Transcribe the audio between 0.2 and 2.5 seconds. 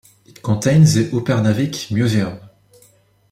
It contains the Upernavik Museum.